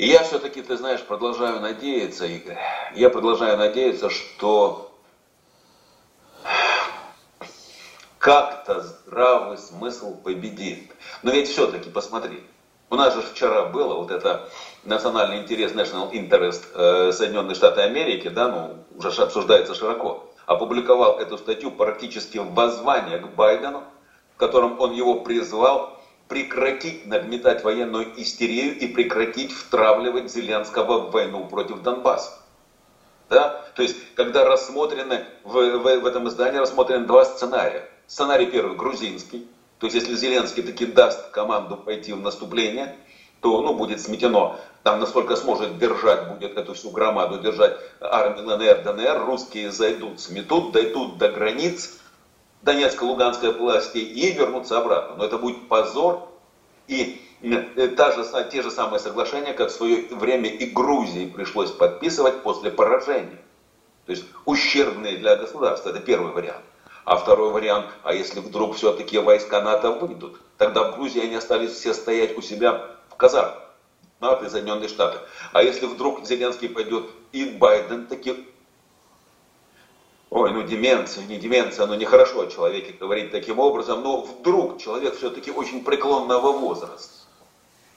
[0.00, 2.56] И я все-таки, ты знаешь, продолжаю надеяться, Игорь,
[2.94, 4.90] я продолжаю надеяться, что
[8.18, 10.90] как-то здравый смысл победит.
[11.22, 12.42] Но ведь все-таки, посмотри,
[12.88, 14.48] у нас же вчера было вот это
[14.84, 21.36] национальный интерес, national interest э, Соединенные Штаты Америки, да, ну, уже обсуждается широко, опубликовал эту
[21.36, 23.84] статью практически в воззвание к Байдену,
[24.34, 25.99] в котором он его призвал
[26.30, 32.30] прекратить нагнетать военную истерию и прекратить втравливать Зеленского в войну против Донбасса.
[33.28, 33.66] Да?
[33.74, 37.84] То есть, когда рассмотрены, в, в, в этом издании рассмотрены два сценария.
[38.06, 39.48] Сценарий первый, грузинский.
[39.80, 42.96] То есть, если Зеленский таки даст команду пойти в наступление,
[43.40, 48.82] то ну, будет сметено, там насколько сможет держать, будет эту всю громаду держать армия ЛНР,
[48.84, 51.98] ДНР, русские зайдут, сметут, дойдут до границ,
[52.62, 55.16] Донецко-Луганской власти и вернуться обратно.
[55.16, 56.28] Но это будет позор
[56.88, 61.70] и э, та же, те же самые соглашения, как в свое время и Грузии пришлось
[61.70, 63.40] подписывать после поражения.
[64.06, 65.90] То есть ущербные для государства.
[65.90, 66.64] Это первый вариант.
[67.04, 71.72] А второй вариант, а если вдруг все-таки войска НАТО выйдут, тогда в Грузии они остались
[71.72, 73.70] все стоять у себя в казармах.
[74.20, 75.18] НАТО и Соединенные Штаты.
[75.52, 78.46] А если вдруг Зеленский пойдет и Байден таки
[80.30, 85.16] ой, ну деменция, не деменция, ну нехорошо о человеке говорить таким образом, но вдруг человек
[85.16, 87.20] все-таки очень преклонного возраста.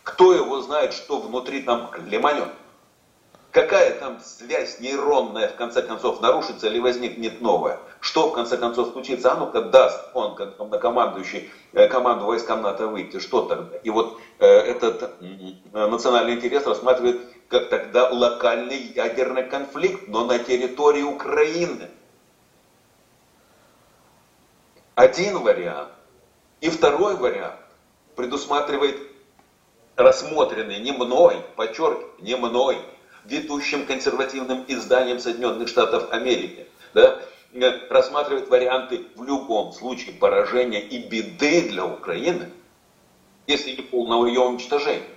[0.03, 2.49] Кто его знает, что внутри там лиманет?
[3.51, 7.79] Какая там связь нейронная, в конце концов, нарушится или возникнет новая?
[7.99, 9.31] Что, в конце концов, случится?
[9.31, 13.77] А ну-ка даст он, как на командующий, э, команду войскам НАТО выйти, что тогда?
[13.77, 20.39] И вот э, этот э, национальный интерес рассматривает как тогда локальный ядерный конфликт, но на
[20.39, 21.91] территории Украины.
[24.95, 25.89] Один вариант.
[26.61, 27.59] И второй вариант
[28.15, 28.95] предусматривает
[29.95, 32.77] рассмотренный не мной, подчеркиваю, не мной,
[33.25, 37.19] ведущим консервативным изданием Соединенных Штатов Америки, да,
[37.53, 42.51] э, рассматривает варианты в любом случае поражения и беды для Украины,
[43.47, 45.09] если не полного ее уничтожения.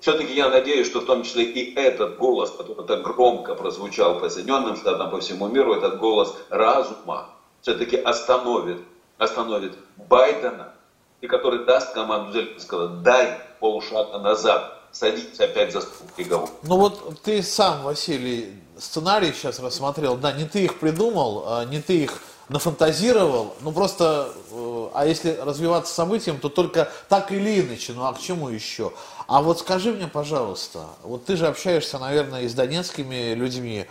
[0.00, 4.28] Все-таки я надеюсь, что в том числе и этот голос, который так громко прозвучал по
[4.28, 7.30] Соединенным Штатам, по всему миру, этот голос разума,
[7.64, 8.82] все-таки остановит,
[9.16, 10.74] остановит Байдена,
[11.22, 16.50] и который даст команду Зеленского, дай полшага назад, садись опять за стол переговоров.
[16.62, 21.80] Ну вот ты сам, Василий, сценарий сейчас рассмотрел, да, не ты их придумал, а не
[21.80, 27.94] ты их нафантазировал, ну просто, э, а если развиваться событием, то только так или иначе,
[27.94, 28.92] ну а к чему еще?
[29.26, 33.86] А вот скажи мне, пожалуйста, вот ты же общаешься, наверное, и с донецкими людьми,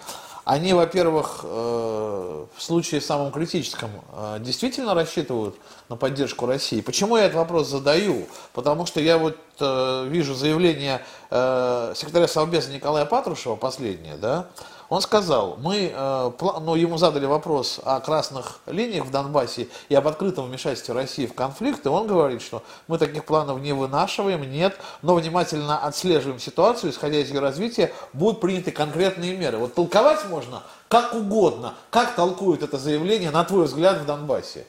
[0.45, 5.55] они, во-первых, э, в случае самом критическом э, действительно рассчитывают
[5.87, 6.81] на поддержку России.
[6.81, 8.27] Почему я этот вопрос задаю?
[8.51, 14.47] Потому что я вот э, вижу заявление секретаря Совбеза Николая Патрушева, последнее, да,
[14.93, 20.07] он сказал, мы, э, ну, ему задали вопрос о красных линиях в Донбассе и об
[20.07, 24.77] открытом вмешательстве России в конфликт, и он говорит, что мы таких планов не вынашиваем, нет,
[25.01, 29.57] но внимательно отслеживаем ситуацию, исходя из ее развития, будут приняты конкретные меры.
[29.57, 31.73] Вот толковать можно как угодно.
[31.89, 34.67] Как толкует это заявление, на твой взгляд, в Донбассе?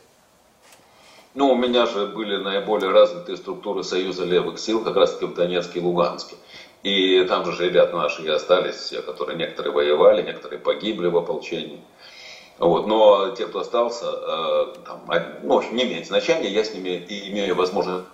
[1.35, 5.35] Ну, у меня же были наиболее развитые структуры Союза левых сил, как раз таки в
[5.35, 6.37] Донецке и Луганске.
[6.85, 11.81] И там же ребята наши и остались, все, которые некоторые воевали, некоторые погибли в ополчении.
[12.59, 12.87] Вот.
[12.87, 15.01] Но те, кто остался, э, там,
[15.43, 18.05] ну, в общем, не имеет значения, я с ними и имею возможность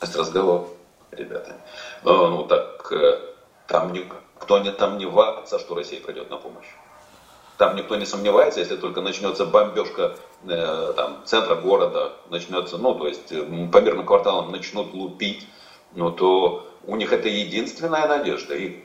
[0.00, 0.70] разговаривать,
[1.10, 1.56] ребята.
[2.02, 3.20] Э, ну, так, э,
[3.66, 6.66] там никто не, там не ваться, что Россия придет на помощь.
[7.58, 10.16] Там никто не сомневается, если только начнется бомбежка
[10.48, 13.28] э, там, центра города, начнется, ну, то есть
[13.70, 15.46] по мирным кварталам начнут лупить,
[15.94, 18.54] ну, то у них это единственная надежда.
[18.54, 18.84] И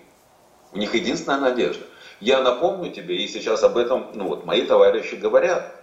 [0.73, 1.85] у них единственная надежда.
[2.19, 5.75] Я напомню тебе, и сейчас об этом, ну вот, мои товарищи говорят.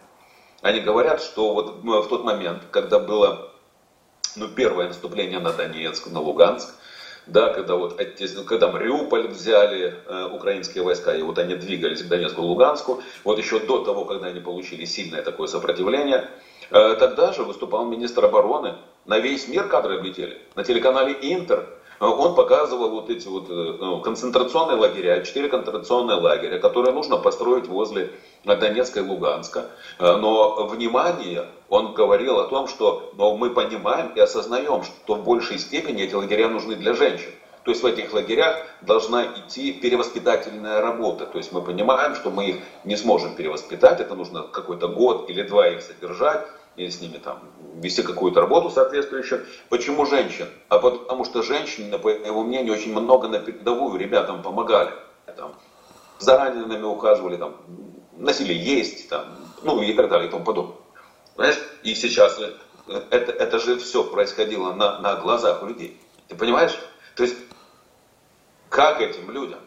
[0.62, 3.50] Они говорят, что вот ну, в тот момент, когда было
[4.36, 6.74] ну, первое наступление на Донецк, на Луганск,
[7.26, 8.00] да, когда вот
[8.46, 13.60] когда Мариуполь взяли э, украинские войска, и вот они двигались к Донецку, Луганску, вот еще
[13.60, 16.28] до того, когда они получили сильное такое сопротивление,
[16.70, 18.76] э, тогда же выступал министр обороны,
[19.06, 21.66] на весь мир кадры облетели, на телеканале Интер,
[22.00, 28.10] он показывал вот эти вот ну, концентрационные лагеря, четыре концентрационные лагеря, которые нужно построить возле
[28.44, 29.66] Донецка и Луганска.
[29.98, 35.24] Э, но внимание, он говорил о том, что но мы понимаем и осознаем, что в
[35.24, 37.30] большей степени эти лагеря нужны для женщин.
[37.64, 41.26] То есть в этих лагерях должна идти перевоспитательная работа.
[41.26, 45.42] То есть мы понимаем, что мы их не сможем перевоспитать, это нужно какой-то год или
[45.42, 46.46] два их содержать
[46.80, 47.40] или с ними там
[47.76, 49.46] вести какую-то работу соответствующую.
[49.68, 50.48] Почему женщин?
[50.68, 54.92] А потому что женщины, по его мнению, очень много на передовую ребятам помогали.
[55.36, 55.54] Там,
[56.18, 57.56] за ранеными ухаживали, там,
[58.16, 59.26] носили есть, там,
[59.62, 60.76] ну и так далее и тому подобное.
[61.36, 61.58] Понимаешь?
[61.82, 62.52] И сейчас э,
[63.10, 66.00] это, это же все происходило на, на глазах у людей.
[66.28, 66.76] Ты понимаешь?
[67.14, 67.36] То есть,
[68.68, 69.60] как этим людям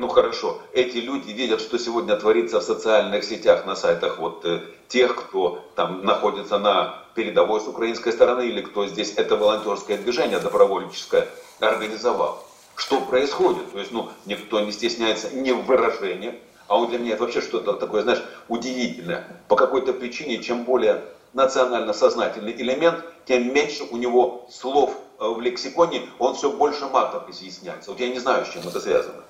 [0.00, 4.62] ну хорошо, эти люди видят, что сегодня творится в социальных сетях, на сайтах вот э,
[4.88, 10.38] тех, кто там находится на передовой с украинской стороны или кто здесь это волонтерское движение
[10.38, 11.28] добровольческое
[11.60, 12.42] организовал.
[12.76, 13.70] Что происходит?
[13.72, 17.42] То есть, ну, никто не стесняется ни в выражении, а он для меня это вообще
[17.42, 19.26] что-то такое, знаешь, удивительное.
[19.48, 25.42] По какой-то причине, чем более национально сознательный элемент, тем меньше у него слов э, в
[25.42, 27.90] лексиконе, он все больше матов изъясняется.
[27.90, 29.24] Вот я не знаю, с чем это связано.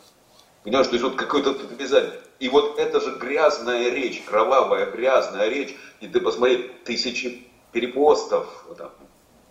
[0.62, 2.20] Понимаешь, то есть вот какой-то обязательно.
[2.38, 8.90] И вот это же грязная речь, кровавая грязная речь, и ты посмотри, тысячи перепостов, там,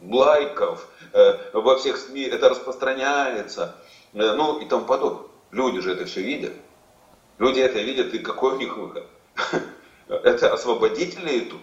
[0.01, 3.75] лайков, э, во всех СМИ это распространяется,
[4.13, 5.27] э, ну и тому подобное.
[5.51, 6.53] Люди же это все видят.
[7.39, 9.05] Люди это видят, и какой у них выход?
[10.09, 11.61] Это освободители идут.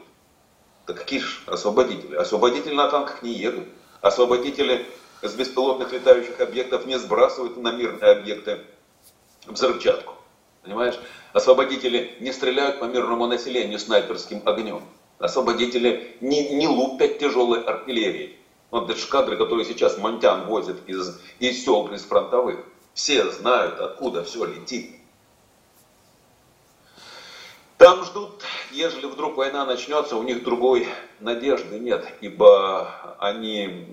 [0.87, 2.15] Да какие же освободители?
[2.15, 3.67] Освободители на танках не едут.
[4.01, 4.87] Освободители
[5.21, 8.61] с беспилотных летающих объектов не сбрасывают на мирные объекты
[9.47, 10.15] взрывчатку.
[10.63, 10.99] Понимаешь?
[11.33, 14.83] Освободители не стреляют по мирному населению снайперским огнем.
[15.19, 18.37] Освободители не, не лупят тяжелой артиллерией.
[18.71, 22.65] Вот это кадры, которые сейчас Монтян возит из, из сел из фронтовых.
[22.95, 24.97] Все знают, откуда все летит.
[27.79, 28.43] Там ждут,
[28.73, 30.89] ежели вдруг война начнется, у них другой
[31.21, 33.87] надежды нет, ибо они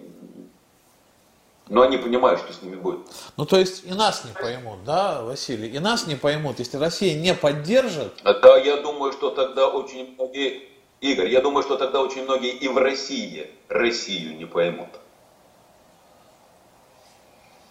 [1.69, 2.99] но они понимают, что с ними будет.
[3.37, 5.69] Ну, то есть и нас не поймут, да, Василий?
[5.69, 8.13] И нас не поймут, если Россия не поддержит.
[8.23, 10.63] Да, я думаю, что тогда очень многие,
[11.01, 14.89] Игорь, я думаю, что тогда очень многие и в России Россию не поймут.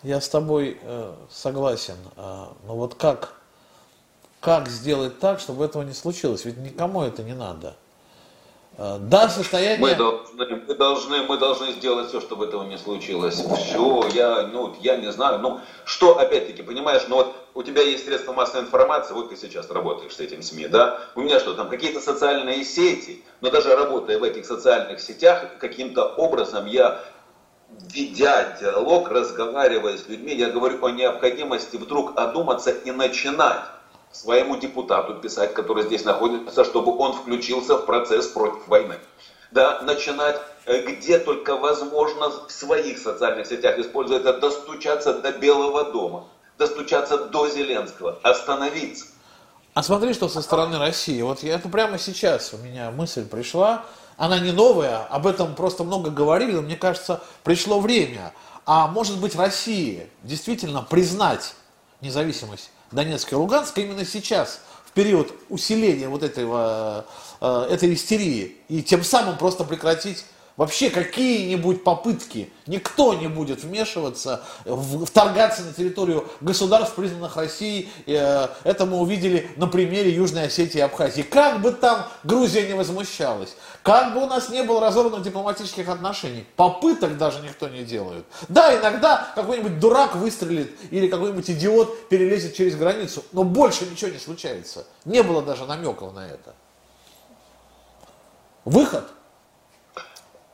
[0.03, 1.97] Я с тобой э, согласен.
[2.17, 3.41] Э, но вот как,
[4.41, 6.45] как сделать так, чтобы этого не случилось?
[6.45, 7.77] Ведь никому это не надо.
[8.79, 9.79] Э, да, состояние...
[9.79, 13.35] Мы должны, мы, должны, мы должны сделать все, чтобы этого не случилось.
[13.59, 15.41] Все, я, ну, я не знаю.
[15.41, 19.71] Ну, что, опять-таки, понимаешь, ну вот у тебя есть средства массовой информации, вот ты сейчас
[19.71, 21.01] работаешь с этим СМИ, да?
[21.15, 26.07] У меня что, там какие-то социальные сети, но даже работая в этих социальных сетях, каким-то
[26.07, 27.01] образом я
[27.93, 33.65] ведя диалог, разговаривая с людьми, я говорю о необходимости вдруг одуматься и начинать
[34.13, 38.97] своему депутату писать, который здесь находится, чтобы он включился в процесс против войны.
[39.51, 45.93] Да, начинать э, где только возможно в своих социальных сетях, используя это, достучаться до Белого
[45.93, 46.25] дома,
[46.59, 49.07] достучаться до Зеленского, остановиться.
[49.75, 51.21] А смотри, что со стороны России.
[51.23, 53.85] Вот я, это прямо сейчас у меня мысль пришла.
[54.19, 58.35] Она не новая, об этом просто много говорили, но мне кажется, пришло время.
[58.67, 61.55] А может быть России действительно признать
[62.03, 67.07] независимость Донецка и Луганска именно сейчас, в период усиления вот этого,
[67.41, 70.25] э, этой истерии, и тем самым просто прекратить
[70.57, 77.91] вообще какие-нибудь попытки, никто не будет вмешиваться, вторгаться на территорию государств, признанных Россией.
[78.07, 81.23] Э, это мы увидели на примере Южной Осетии и Абхазии.
[81.23, 86.47] Как бы там Грузия не возмущалась, как бы у нас не было разорванных дипломатических отношений,
[86.57, 88.25] попыток даже никто не делает.
[88.49, 94.19] Да, иногда какой-нибудь дурак выстрелит или какой-нибудь идиот перелезет через границу, но больше ничего не
[94.19, 94.87] случается.
[95.05, 96.55] Не было даже намеков на это.
[98.65, 99.09] Выход–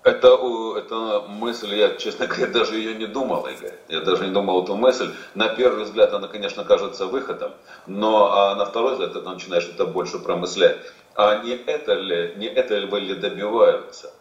[0.09, 0.39] это,
[0.77, 3.75] это мысль, я, честно говоря, даже ее не думал, Игорь.
[3.89, 5.13] Я даже не думал эту мысль.
[5.35, 7.53] На первый взгляд она, конечно, кажется выходом,
[7.87, 10.79] но а на второй взгляд ты начинаешь это больше промыслять.
[11.15, 14.13] А не это ли, не это ли добиваются?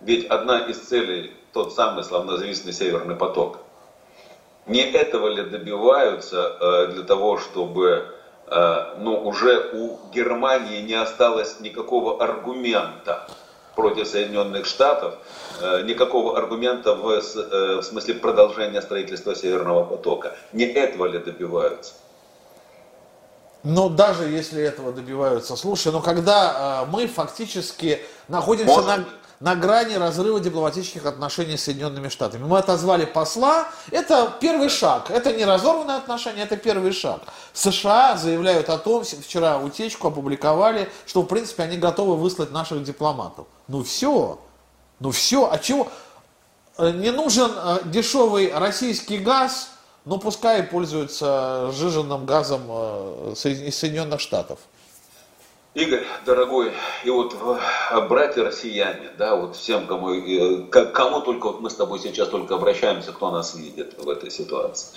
[0.00, 3.58] Ведь одна из целей, тот самый славнозвестный Северный поток,
[4.66, 8.06] не этого ли добиваются э, для того, чтобы
[8.46, 13.26] э, ну, уже у Германии не осталось никакого аргумента
[13.80, 15.14] против Соединенных Штатов,
[15.60, 20.36] э, никакого аргумента в, э, в смысле продолжения строительства Северного потока.
[20.52, 21.92] Не этого ли добиваются?
[23.62, 29.04] Но даже если этого добиваются, слушай, но когда э, мы фактически находимся Может на
[29.40, 32.44] на грани разрыва дипломатических отношений с Соединенными Штатами.
[32.44, 33.68] Мы отозвали посла.
[33.90, 35.10] Это первый шаг.
[35.10, 37.22] Это не разорванные отношения, это первый шаг.
[37.54, 43.46] США заявляют о том, вчера утечку опубликовали, что в принципе они готовы выслать наших дипломатов.
[43.70, 44.40] Ну все.
[44.98, 45.48] Ну все.
[45.48, 45.86] А чего?
[46.76, 49.70] Э, не нужен э, дешевый российский газ,
[50.04, 54.58] но пускай пользуются сжиженным газом э, из Соединенных Штатов.
[55.74, 56.72] Игорь, дорогой,
[57.04, 57.36] и вот
[58.08, 60.08] братья россияне, да, вот всем, кому,
[60.68, 64.88] кому только вот мы с тобой сейчас только обращаемся, кто нас видит в этой ситуации.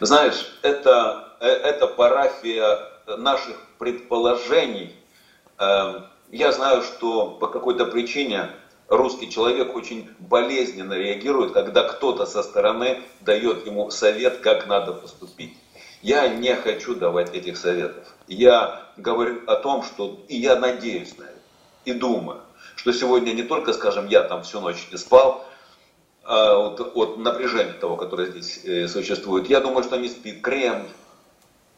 [0.00, 4.96] Знаешь, это, это парафия наших предположений.
[6.32, 8.48] Я знаю, что по какой-то причине
[8.88, 15.54] русский человек очень болезненно реагирует, когда кто-то со стороны дает ему совет, как надо поступить.
[16.00, 18.08] Я не хочу давать этих советов.
[18.28, 21.38] Я говорю о том, что и я надеюсь на это,
[21.84, 22.40] и думаю,
[22.76, 25.44] что сегодня не только, скажем, я там всю ночь не спал,
[26.24, 29.50] а от, от напряжения того, которое здесь э, существует.
[29.50, 30.88] Я думаю, что не спит Кремль.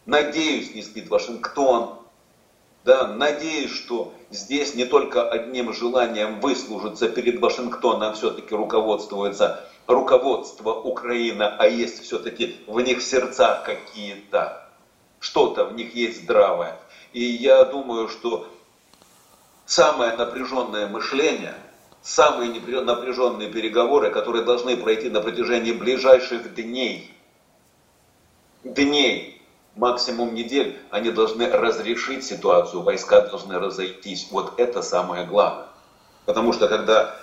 [0.07, 2.04] Надеюсь, не спит Вашингтон.
[2.85, 11.45] Да, надеюсь, что здесь не только одним желанием выслужиться перед Вашингтоном все-таки руководствуется руководство Украины,
[11.45, 14.69] а есть все-таки в них сердца какие-то,
[15.19, 16.79] что-то в них есть здравое.
[17.15, 18.47] И я думаю, что
[19.65, 21.55] самое напряженное мышление,
[22.03, 27.11] самые напряженные переговоры, которые должны пройти на протяжении ближайших дней,
[28.63, 29.34] дней,
[29.77, 34.29] максимум недель, они должны разрешить ситуацию, войска должны разойтись.
[34.31, 35.67] Вот это самое главное.
[36.27, 37.17] Потому что когда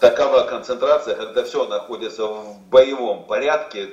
[0.00, 3.90] такова концентрация, когда все находится в боевом порядке,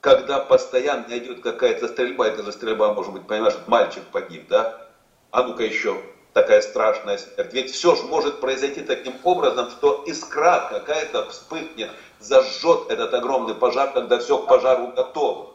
[0.00, 4.86] когда постоянно идет какая-то стрельба, это же стрельба, может быть, понимаешь, мальчик погиб, да?
[5.30, 6.00] А ну-ка еще
[6.32, 7.52] такая страшная смерть.
[7.52, 13.92] Ведь все же может произойти таким образом, что искра какая-то вспыхнет, зажжет этот огромный пожар,
[13.92, 15.50] когда все к пожару готово.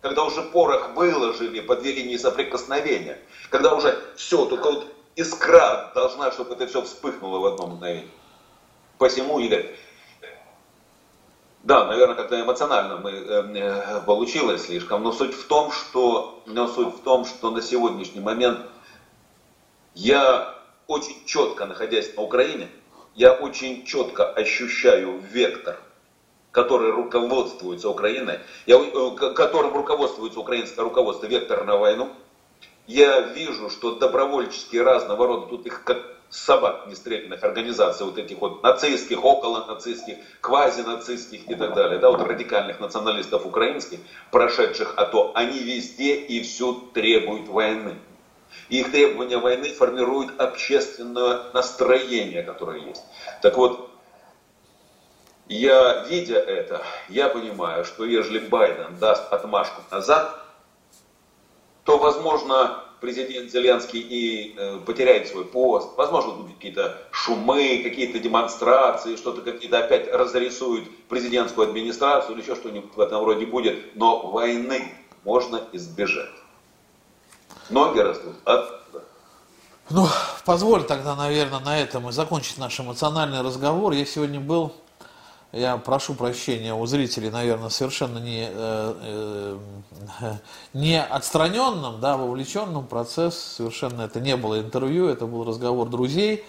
[0.00, 3.18] Когда уже порох выложили под линии соприкосновения.
[3.50, 4.86] Когда уже все, только вот
[5.16, 8.08] искра должна, чтобы это все вспыхнуло в одно мгновение.
[8.98, 9.74] Посему, Игорь,
[11.64, 16.94] да, наверное, как-то эмоционально мы, э, получилось слишком, но суть в том, что, но суть
[16.94, 18.60] в том, что на сегодняшний момент
[19.94, 20.54] я
[20.86, 22.68] очень четко, находясь на Украине,
[23.14, 25.78] я очень четко ощущаю вектор,
[26.58, 32.08] который руководствуется Украиной, я, э, которым руководствуется украинское руководство, вектор на войну.
[32.88, 35.98] Я вижу, что добровольческие разного рода, тут их как
[36.30, 42.22] собак нестрельных организаций, вот этих вот нацистских, около нацистских, квазинацистских и так далее, да, вот
[42.22, 44.00] радикальных националистов украинских,
[44.32, 47.94] прошедших а то, они везде и всюду требуют войны.
[48.68, 53.04] Их требования войны формируют общественное настроение, которое есть.
[53.42, 53.87] Так вот,
[55.48, 60.44] я, видя это, я понимаю, что если Байден даст отмашку назад,
[61.84, 69.16] то, возможно, президент Зеленский и э, потеряет свой пост, возможно, будут какие-то шумы, какие-то демонстрации,
[69.16, 74.92] что-то какие-то опять разрисуют президентскую администрацию или еще что-нибудь в этом роде будет, но войны
[75.24, 76.30] можно избежать.
[77.70, 79.04] Ноги растут оттуда.
[79.90, 80.06] Ну,
[80.44, 83.92] позволь тогда, наверное, на этом и закончить наш эмоциональный разговор.
[83.92, 84.72] Я сегодня был,
[85.52, 89.58] я прошу прощения у зрителей, наверное, совершенно не, э,
[90.20, 90.34] э,
[90.74, 93.38] не отстраненным, да, вовлеченным в процесс.
[93.56, 96.44] Совершенно это не было интервью, это был разговор друзей,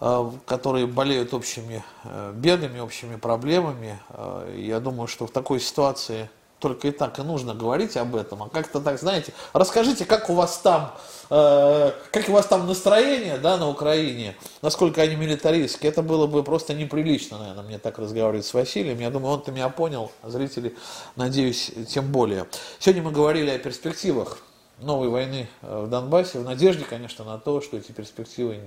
[0.00, 3.98] э, которые болеют общими э, бедами, общими проблемами.
[4.10, 8.42] Э, я думаю, что в такой ситуации только и так и нужно говорить об этом,
[8.42, 10.94] а как-то так, знаете, расскажите, как у вас там,
[11.30, 16.44] э, как у вас там настроение, да, на Украине, насколько они милитаристские, это было бы
[16.44, 20.76] просто неприлично, наверное, мне так разговаривать с Василием, я думаю, он-то меня понял, а зрители,
[21.16, 22.46] надеюсь, тем более.
[22.78, 24.38] Сегодня мы говорили о перспективах
[24.82, 28.58] новой войны э, в Донбассе, в надежде, конечно, на то, что эти перспективы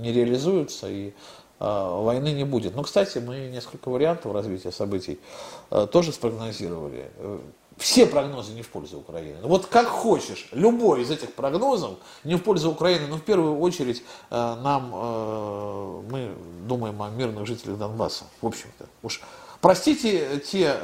[0.00, 1.12] не реализуются и
[1.58, 2.74] войны не будет.
[2.74, 5.18] Но, кстати, мы несколько вариантов развития событий
[5.70, 7.10] а, тоже спрогнозировали.
[7.76, 9.38] Все прогнозы не в пользу Украины.
[9.42, 14.02] Вот как хочешь, любой из этих прогнозов не в пользу Украины, но в первую очередь
[14.30, 16.34] а, нам, мы
[16.66, 18.86] думаем о мирных жителях Донбасса, в общем-то.
[19.02, 19.20] Уж
[19.60, 20.76] простите те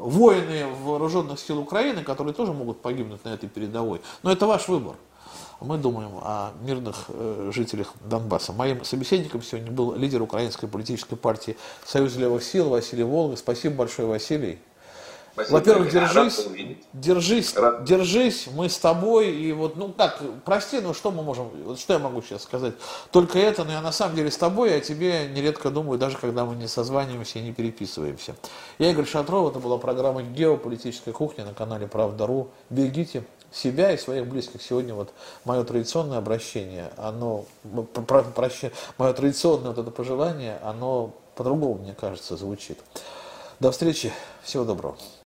[0.00, 4.96] воины вооруженных сил Украины, которые тоже могут погибнуть на этой передовой, но это ваш выбор
[5.60, 8.52] мы думаем о мирных э, жителях Донбасса.
[8.52, 13.36] Моим собеседником сегодня был лидер украинской политической партии Союз левых сил Василий Волга.
[13.36, 14.58] Спасибо большое, Василий.
[15.36, 16.46] Во-первых, держись,
[16.92, 17.82] держись, Рад.
[17.82, 21.94] держись, мы с тобой, и вот, ну как, прости, ну что мы можем, вот что
[21.94, 22.74] я могу сейчас сказать?
[23.10, 26.44] Только это, но я на самом деле с тобой, а тебе нередко думаю, даже когда
[26.44, 28.36] мы не созваниваемся и не переписываемся.
[28.78, 32.50] Я Игорь Шатров, это была программа «Геополитическая кухня» на канале «Правда.ру».
[32.70, 33.24] Берегите
[33.54, 34.60] себя и своих близких.
[34.62, 35.12] Сегодня вот
[35.44, 37.44] мое традиционное обращение, оно,
[38.06, 38.64] про, прощ,
[38.98, 42.78] мое традиционное вот это пожелание, оно по-другому, мне кажется, звучит.
[43.60, 44.96] До встречи, всего доброго.